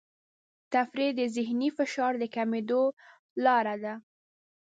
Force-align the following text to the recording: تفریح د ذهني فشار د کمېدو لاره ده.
تفریح 0.73 1.11
د 1.19 1.21
ذهني 1.35 1.69
فشار 1.77 2.13
د 2.21 2.23
کمېدو 2.35 2.83
لاره 3.45 3.75
ده. 3.83 3.93